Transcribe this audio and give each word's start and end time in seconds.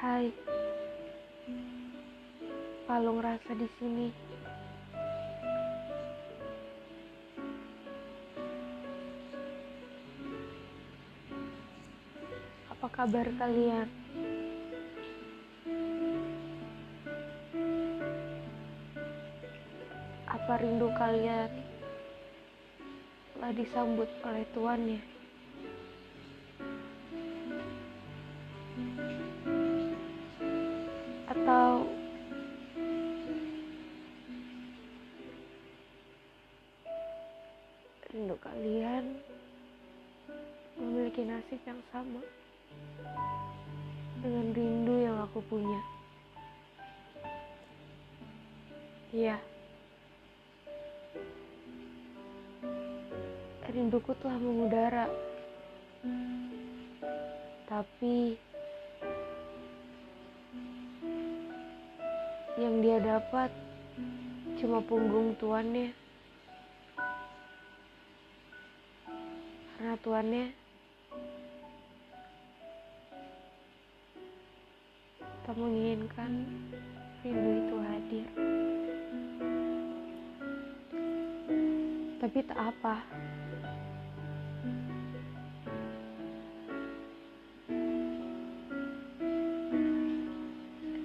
Hai. 0.00 0.32
Palung 2.88 3.20
rasa 3.20 3.52
di 3.52 3.68
sini. 3.76 4.08
Apa 12.72 12.88
kabar 12.88 13.28
kalian? 13.36 13.92
Apa 20.24 20.52
rindu 20.64 20.88
kalian 20.96 21.52
telah 23.36 23.52
disambut 23.52 24.08
oleh 24.24 24.48
tuannya? 24.56 25.09
Kalian 38.40 39.20
memiliki 40.80 41.28
nasib 41.28 41.60
yang 41.68 41.80
sama 41.92 42.24
dengan 44.20 44.46
rindu 44.56 44.96
yang 45.00 45.16
aku 45.24 45.44
punya. 45.48 45.80
Iya. 49.10 49.36
Rinduku 53.70 54.10
telah 54.18 54.38
mengudara. 54.38 55.06
Tapi 57.70 58.34
yang 62.58 62.82
dia 62.82 62.98
dapat 62.98 63.50
cuma 64.58 64.82
punggung 64.82 65.38
tuannya. 65.38 65.99
Karena 70.00 70.16
tuannya 70.16 70.44
tak 75.44 75.54
menginginkan 75.60 76.32
rindu 77.20 77.50
itu 77.60 77.76
hadir. 77.84 78.26
Tapi 82.16 82.38
tak 82.48 82.58
apa. 82.64 82.96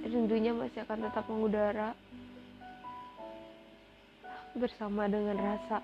Rindunya 0.08 0.56
masih 0.56 0.88
akan 0.88 1.00
tetap 1.04 1.28
mengudara 1.28 1.92
bersama 4.56 5.12
dengan 5.12 5.36
rasa 5.36 5.84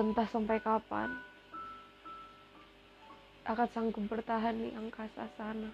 entah 0.00 0.24
sampai 0.32 0.56
kapan 0.64 1.12
akan 3.44 3.68
sanggup 3.68 4.08
bertahan 4.08 4.56
di 4.56 4.72
angkasa 4.72 5.28
sana. 5.36 5.68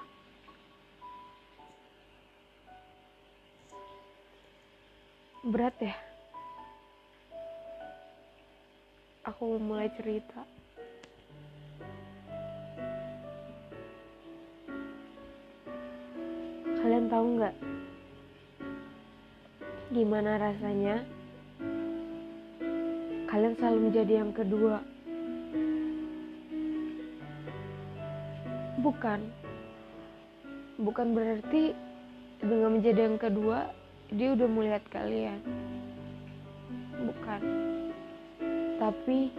Berat 5.47 5.79
ya? 5.79 5.95
Aku 9.31 9.63
mulai 9.63 9.87
cerita. 9.95 10.43
Kalian 16.83 17.07
tahu 17.07 17.27
nggak 17.39 17.55
gimana 19.95 20.35
rasanya? 20.43 21.16
Kalian 23.27 23.59
selalu 23.59 23.79
menjadi 23.91 24.23
yang 24.23 24.31
kedua. 24.31 24.79
Bukan, 28.79 29.21
bukan 30.79 31.07
berarti 31.11 31.75
dengan 32.39 32.79
menjadi 32.79 33.11
yang 33.11 33.19
kedua 33.19 33.75
dia 34.15 34.31
udah 34.31 34.47
melihat 34.47 34.83
kalian. 34.95 35.43
Bukan, 37.03 37.41
tapi 38.79 39.35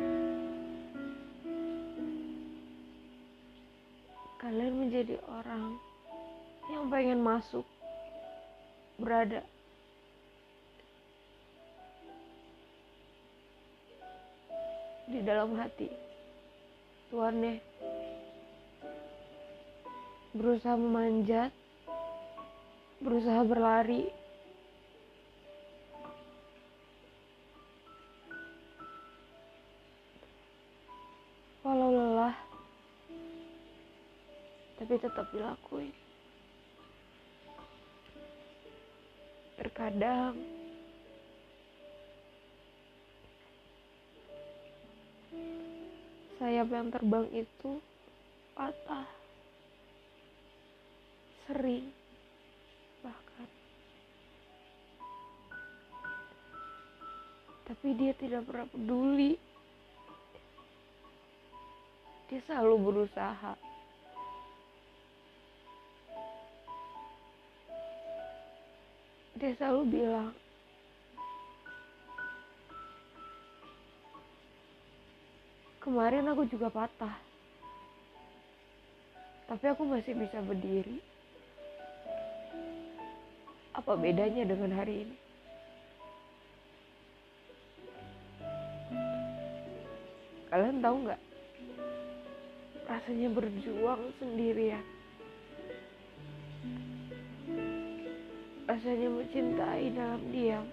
kalian 4.44 4.74
menjadi 4.84 5.16
orang 5.31 5.80
yang 6.68 6.92
pengen 6.92 7.24
masuk, 7.24 7.64
berada 9.00 9.47
di 15.07 15.23
dalam 15.23 15.56
hati. 15.56 15.88
Tuannya 17.07 17.63
berusaha 20.35 20.75
memanjat 20.75 21.56
berusaha 23.00 23.41
berlari. 23.47 24.12
Walau 31.63 31.91
lelah 31.91 32.35
tapi 34.78 34.94
tetap 35.00 35.25
dilakuin. 35.31 35.96
Terkadang 39.57 40.56
sayap 46.38 46.70
yang 46.70 46.94
terbang 46.94 47.25
itu 47.34 47.81
patah. 48.53 49.09
Sering 51.50 51.90
bahkan. 53.02 53.50
Tapi 57.66 57.88
dia 57.97 58.14
tidak 58.18 58.46
pernah 58.46 58.68
peduli. 58.70 59.34
Dia 62.28 62.42
selalu 62.46 62.76
berusaha. 62.86 63.53
Dia 69.38 69.53
selalu 69.58 69.81
bilang 69.90 70.34
Kemarin 75.88 76.28
aku 76.28 76.44
juga 76.52 76.68
patah. 76.68 77.16
Tapi 79.48 79.66
aku 79.72 79.88
masih 79.88 80.20
bisa 80.20 80.44
berdiri. 80.44 81.00
Apa 83.72 83.96
bedanya 83.96 84.44
dengan 84.44 84.76
hari 84.76 85.08
ini? 85.08 85.16
Kalian 90.52 90.84
tahu 90.84 90.96
nggak? 91.08 91.22
Rasanya 92.92 93.30
berjuang 93.31 94.12
sendirian. 94.20 94.84
Rasanya 98.68 99.08
mencintai 99.08 99.88
dalam 99.96 100.20
diam. 100.36 100.68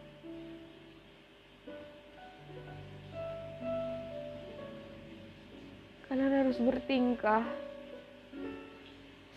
Harus 6.34 6.58
bertingkah 6.58 7.46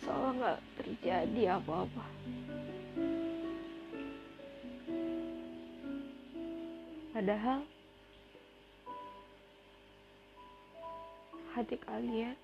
seolah 0.01 0.31
nggak 0.33 0.59
terjadi 0.81 1.61
apa-apa. 1.61 2.05
Padahal 7.13 7.65
hati 11.53 11.77
kalian 11.81 12.37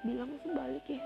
bilang 0.00 0.32
sebaliknya. 0.40 1.04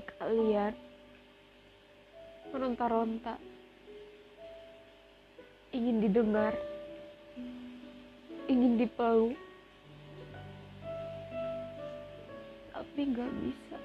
Kalian 0.00 0.74
meronta-ronta 2.52 3.36
ingin 5.72 6.00
didengar 6.00 6.54
ingin 8.46 8.78
dipeluk 8.78 9.36
tapi 12.96 13.12
nggak 13.12 13.32
bisa. 13.44 13.78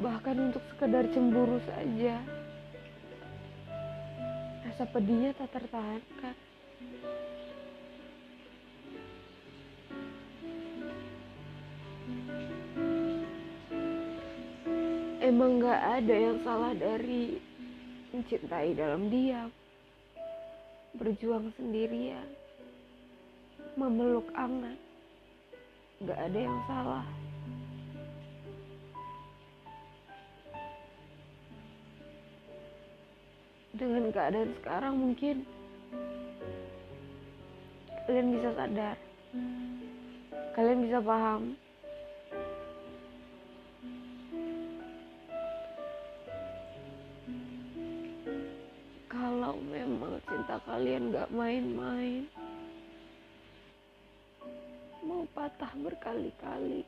Bahkan 0.00 0.36
untuk 0.48 0.64
sekedar 0.72 1.04
cemburu 1.12 1.60
saja, 1.68 2.16
rasa 4.64 4.84
pedihnya 4.88 5.36
tak 5.36 5.60
tertahankan. 5.60 6.36
Emang 15.40 15.56
gak 15.56 16.04
ada 16.04 16.16
yang 16.20 16.36
salah 16.44 16.76
dari 16.76 17.40
mencintai 18.12 18.76
dalam 18.76 19.08
diam, 19.08 19.48
berjuang 21.00 21.48
sendirian, 21.56 22.28
memeluk 23.72 24.28
angan. 24.36 24.76
Gak 26.04 26.20
ada 26.28 26.38
yang 26.44 26.60
salah. 26.68 27.08
Dengan 33.80 34.12
keadaan 34.12 34.52
sekarang 34.60 34.94
mungkin 35.00 35.48
kalian 38.04 38.28
bisa 38.36 38.50
sadar, 38.60 38.96
kalian 40.52 40.84
bisa 40.84 41.00
paham 41.00 41.56
kalau 49.50 49.66
memang 49.66 50.14
cinta 50.30 50.62
kalian 50.62 51.10
gak 51.10 51.26
main-main. 51.34 52.22
Mau 55.02 55.26
patah 55.34 55.74
berkali-kali 55.74 56.86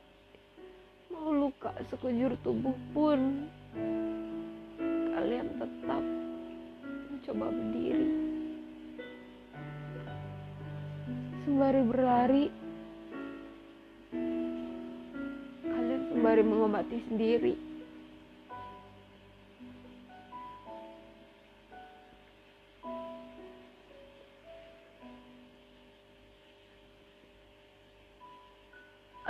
mau 1.11 1.35
luka 1.35 1.75
sekujur 1.91 2.39
tubuh 2.47 2.79
pun 2.95 3.51
kalian 5.11 5.59
tetap 5.59 6.03
mencoba 7.11 7.47
berdiri. 7.51 8.09
Sembari 11.43 11.83
berlari 11.83 12.45
kalian 15.67 16.03
sembari 16.15 16.43
mengobati 16.47 16.99
sendiri 17.11 17.72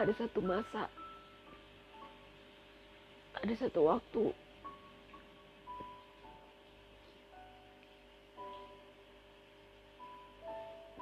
ada 0.02 0.18
satu 0.18 0.42
masa, 0.42 0.90
ada 3.38 3.54
satu 3.54 3.86
waktu, 3.86 4.34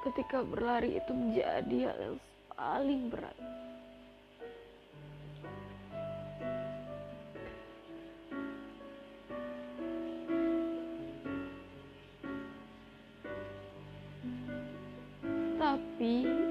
ketika 0.05 0.45
berlari 0.45 1.01
itu 1.01 1.13
menjadi 1.17 1.89
hal 1.89 1.99
yang 2.13 2.19
paling 2.53 3.03
berat. 3.09 3.37
Tapi 15.57 16.50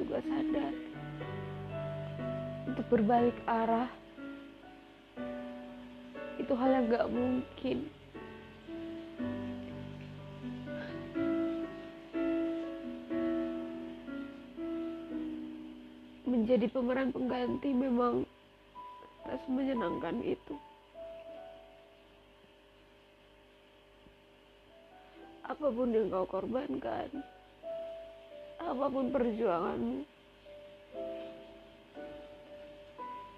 juga 0.00 0.24
sadar 0.24 0.72
untuk 2.72 2.86
berbalik 2.88 3.36
arah 3.44 3.88
itu 6.40 6.52
hal 6.56 6.70
yang 6.72 6.86
gak 6.88 7.08
mungkin. 7.12 7.78
Menjadi 16.24 16.66
pemeran 16.72 17.12
pengganti 17.12 17.70
memang 17.76 18.24
tak 19.28 19.36
semenyenangkan 19.44 20.16
itu. 20.24 20.56
Apa 25.44 25.66
pun 25.68 25.92
yang 25.92 26.08
kau 26.08 26.24
korbankan, 26.24 27.10
apa 28.60 28.84
pun 28.92 29.08
perjuanganmu 29.08 30.04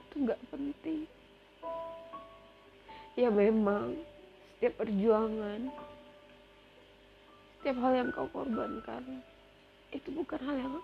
itu 0.02 0.14
nggak 0.28 0.42
penting. 0.52 1.08
Ya 3.16 3.32
memang 3.32 3.96
setiap 4.58 4.82
perjuangan 4.82 5.72
setiap 7.62 7.76
hal 7.78 7.92
yang 7.94 8.08
kau 8.10 8.26
korbankan 8.34 9.22
itu 9.94 10.08
bukan 10.10 10.40
hal 10.42 10.56
yang 10.58 10.74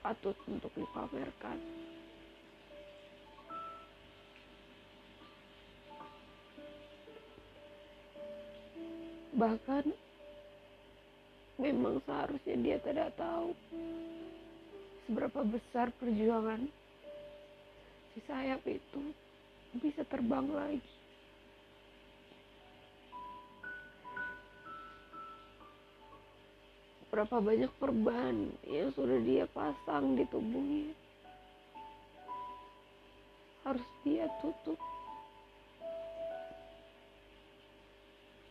patut 0.00 0.36
untuk 0.46 0.70
dipamerkan. 0.78 1.58
Bahkan 9.34 9.84
memang 11.60 12.00
seharusnya 12.08 12.56
dia 12.56 12.76
tidak 12.80 13.12
tahu 13.20 13.52
seberapa 15.04 15.44
besar 15.44 15.92
perjuangan 16.00 16.64
si 18.16 18.18
sayap 18.24 18.64
itu 18.64 19.12
bisa 19.78 20.02
terbang 20.08 20.48
lagi. 20.50 20.82
Berapa 27.10 27.42
banyak 27.42 27.72
perban 27.82 28.54
yang 28.70 28.94
sudah 28.94 29.18
dia 29.26 29.44
pasang 29.50 30.14
di 30.14 30.22
tubuhnya. 30.30 30.94
Harus 33.66 33.88
dia 34.06 34.30
tutup. 34.38 34.78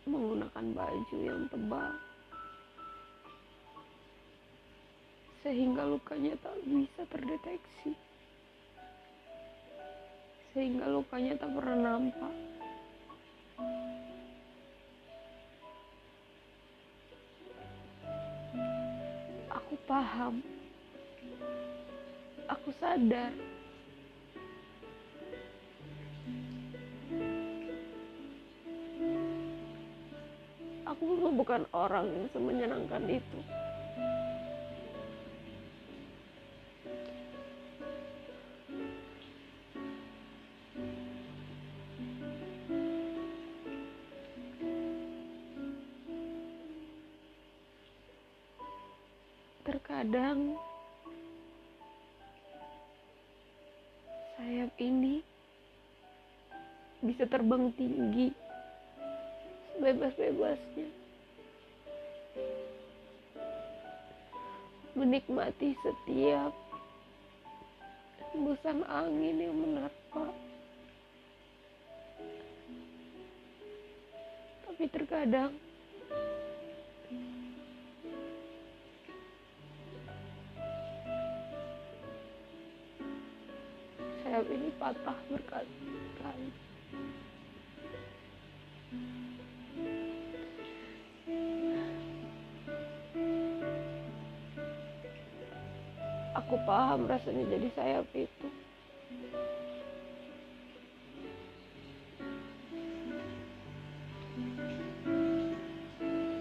Menggunakan 0.04 0.66
baju 0.76 1.16
yang 1.24 1.48
tebal. 1.48 2.09
Sehingga 5.40 5.88
lukanya 5.88 6.36
tak 6.44 6.52
bisa 6.68 7.00
terdeteksi, 7.08 7.96
sehingga 10.52 10.84
lukanya 10.92 11.40
tak 11.40 11.48
pernah 11.56 11.76
nampak. 11.80 12.34
Aku 19.48 19.74
paham, 19.88 20.44
aku 22.52 22.68
sadar. 22.76 23.32
Aku 30.90 31.32
bukan 31.32 31.64
orang 31.72 32.12
yang 32.12 32.26
semenyenangkan 32.34 33.08
itu. 33.08 33.40
Terkadang 50.00 50.56
sayap 54.40 54.72
ini 54.80 55.20
bisa 57.04 57.28
terbang 57.28 57.68
tinggi 57.76 58.32
sebebas-bebasnya. 59.76 60.88
Menikmati 64.96 65.76
setiap 65.84 66.56
hembusan 68.32 68.80
angin 68.88 69.36
yang 69.36 69.52
menerpa. 69.52 70.32
Tapi 74.64 74.84
terkadang 74.88 75.52
sayap 84.40 84.56
ini 84.56 84.72
patah 84.80 85.18
berkali-kali. 85.28 86.48
Aku 96.40 96.56
paham 96.64 97.04
rasanya 97.04 97.44
jadi 97.52 97.68
sayap 97.76 98.08
itu. 98.16 98.48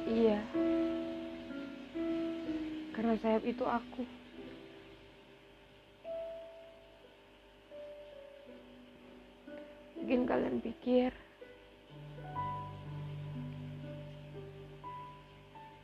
Iya. 0.08 0.40
Karena 2.96 3.14
sayap 3.20 3.44
itu 3.44 3.68
aku. 3.68 4.08
Mungkin 10.10 10.26
kalian 10.26 10.58
pikir 10.66 11.14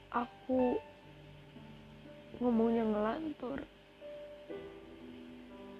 aku 0.09 0.81
ngomongnya 2.41 2.89
ngelantur. 2.89 3.61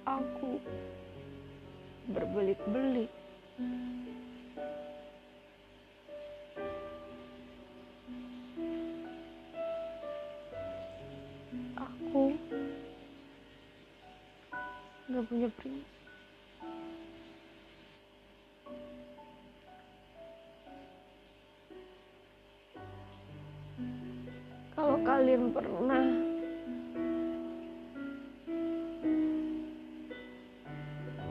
Aku 0.05 0.61
berbelit-belit. 2.13 3.09
Aku 11.81 12.37
nggak 15.09 15.25
punya 15.33 15.49
prinsip. 15.57 15.94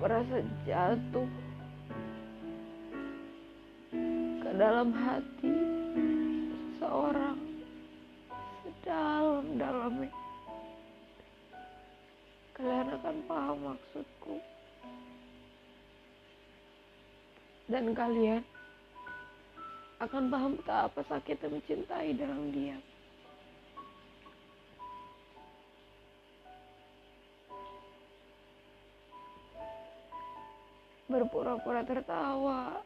Merasa 0.05 0.45
jatuh 0.69 1.29
ke 4.45 4.51
dalam 4.61 4.93
hati 4.93 5.57
seorang 6.77 7.41
sedalam-dalamnya, 8.61 10.13
kalian 12.53 12.89
akan 13.01 13.17
paham 13.25 13.57
maksudku. 13.65 14.37
Dan 17.73 17.97
kalian 17.97 18.45
akan 20.05 20.25
paham 20.29 20.53
betapa 20.61 21.01
sakitnya 21.09 21.49
mencintai 21.49 22.13
dalam 22.13 22.53
diam. 22.53 22.94
Berpura-pura 31.15 31.87
tertawa, 31.87 32.83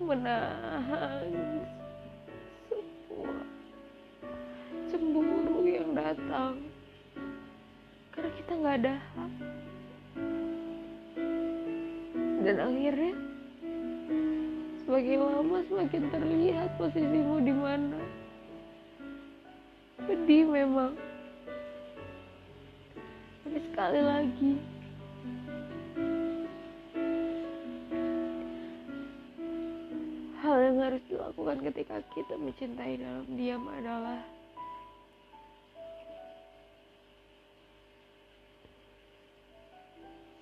menahan 0.00 1.28
semua 2.64 3.36
cemburu 4.88 5.68
yang 5.68 5.92
datang 5.92 6.64
karena 8.16 8.30
kita 8.40 8.52
nggak 8.56 8.76
ada 8.80 8.94
hak. 8.96 9.32
Dan 12.40 12.56
akhirnya 12.56 13.12
semakin 14.88 15.20
lama 15.20 15.58
semakin 15.68 16.02
terlihat 16.08 16.70
posisimu 16.80 17.36
di 17.44 17.52
mana. 17.52 18.00
Pedih 20.08 20.48
memang. 20.48 20.96
Tapi 23.44 23.58
sekali 23.68 24.00
lagi 24.00 24.52
Hal 30.42 30.58
yang 30.58 30.78
harus 30.82 31.02
dilakukan 31.06 31.62
ketika 31.70 32.02
kita 32.12 32.34
mencintai 32.34 32.98
dalam 32.98 33.24
diam 33.38 33.62
adalah 33.70 34.20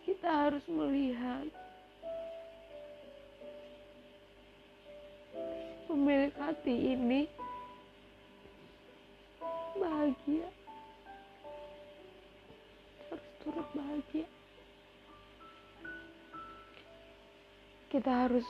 kita 0.08 0.25
harus 0.25 0.64
melihat 0.72 1.46
pemilik 5.84 6.34
hati 6.40 6.96
ini 6.96 7.28
bahagia. 9.76 10.49
Harus 13.12 13.28
turut 13.44 13.68
bahagia 13.76 14.39
kita 17.90 18.06
harus 18.06 18.47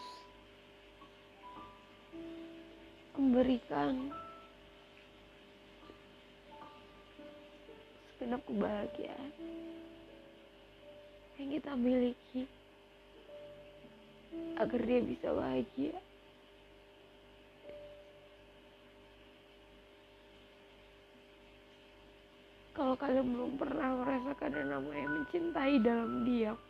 memberikan 3.17 4.13
segenap 8.21 8.45
kebahagiaan 8.45 9.33
yang 11.41 11.49
kita 11.57 11.73
miliki 11.73 12.45
agar 14.61 14.81
dia 14.85 15.01
bisa 15.01 15.29
bahagia. 15.33 15.97
Kalau 22.77 22.93
kalian 23.01 23.25
belum 23.25 23.53
pernah 23.57 24.05
merasakan 24.05 24.53
yang 24.53 24.69
namanya 24.69 25.07
mencintai 25.17 25.75
dalam 25.81 26.29
diam, 26.29 26.61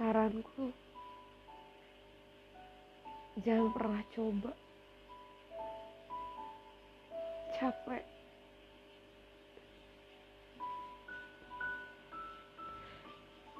saranku 0.00 0.72
jangan 3.44 3.68
pernah 3.76 4.02
coba. 4.16 4.52
Capek. 7.60 8.04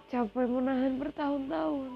Capek 0.09 0.47
menahan 0.49 0.97
bertahun-tahun. 0.97 1.93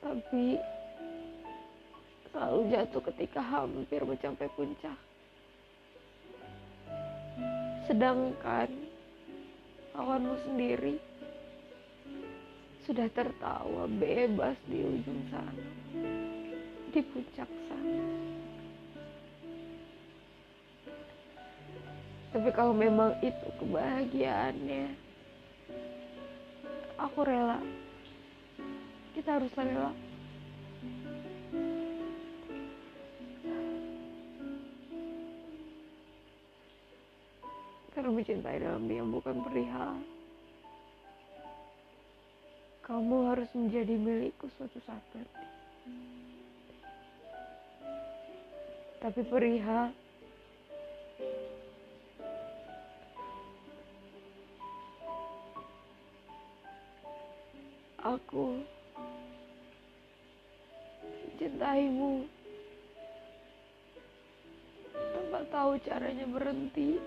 Tapi 0.00 0.56
selalu 2.32 2.60
jatuh 2.72 3.02
ketika 3.12 3.44
hampir 3.44 4.00
mencapai 4.00 4.48
puncak. 4.56 4.96
Sedangkan 7.84 8.83
lawanmu 9.94 10.34
sendiri 10.42 10.98
sudah 12.84 13.06
tertawa 13.14 13.86
bebas 13.86 14.58
di 14.68 14.82
ujung 14.82 15.22
sana, 15.30 15.66
di 16.92 17.00
puncak 17.00 17.48
sana. 17.70 18.02
Tapi 22.34 22.50
kalau 22.50 22.74
memang 22.74 23.14
itu 23.22 23.46
kebahagiaannya, 23.62 24.84
aku 26.98 27.18
rela. 27.22 27.62
Kita 29.14 29.38
harus 29.38 29.54
rela. 29.54 29.94
Karena 37.94 38.10
mencintai 38.10 38.58
dalam 38.58 38.90
diam 38.90 39.14
bukan 39.14 39.38
perihal. 39.46 39.94
Kamu 42.82 43.32
harus 43.32 43.48
menjadi 43.54 43.94
milikku 43.94 44.50
suatu 44.58 44.82
saat 44.82 45.00
nanti. 45.14 45.46
Tapi 48.98 49.20
perihal 49.30 49.94
aku 58.04 58.58
mencintaimu. 61.30 62.26
Tanpa 64.94 65.40
tahu 65.50 65.72
caranya 65.86 66.26
berhenti 66.28 66.98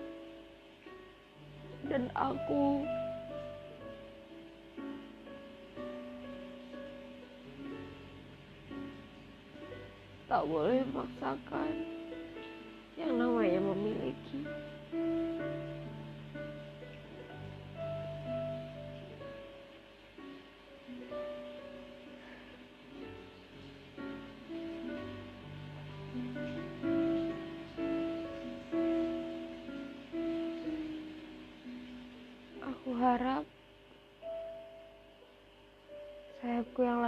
dan 1.88 2.12
aku 2.12 2.84
tak 10.28 10.44
boleh 10.44 10.84
memaksakan 10.92 11.72
yang 13.00 13.16
namanya 13.16 13.60
memiliki. 13.72 14.67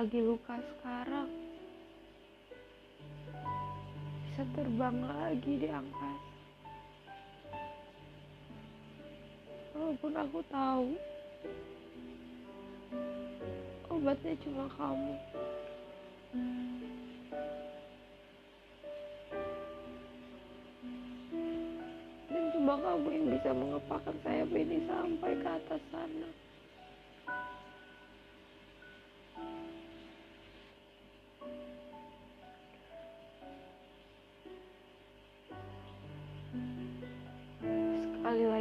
Lagi 0.01 0.17
luka 0.25 0.57
sekarang 0.57 1.29
bisa 4.25 4.43
terbang 4.57 4.97
lagi 5.05 5.61
di 5.61 5.69
angkasa. 5.69 6.33
Walaupun 9.77 10.13
aku 10.17 10.41
tahu 10.49 10.89
obatnya 13.93 14.33
cuma 14.41 14.65
kamu. 14.73 15.15
Dan 22.25 22.45
cuma 22.57 22.75
kamu 22.81 23.09
yang 23.21 23.27
bisa 23.37 23.51
mengepakkan 23.53 24.17
sayap 24.25 24.49
ini 24.49 24.81
sampai 24.89 25.33
ke 25.37 25.49
atas 25.61 25.83
sana. 25.93 26.31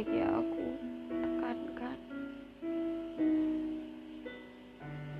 Lagi 0.00 0.24
aku 0.24 0.66
tekankan. 1.12 1.98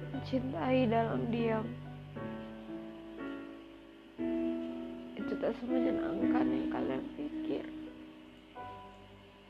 Mencintai 0.08 0.88
dalam 0.88 1.28
diam. 1.28 1.68
Itu 5.20 5.32
tak 5.37 5.52
semenyenangkan 5.60 6.49
yang 6.49 6.68
kalian 6.72 7.04
pikir 7.12 7.79